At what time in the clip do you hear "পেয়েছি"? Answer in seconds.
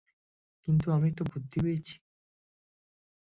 1.63-1.95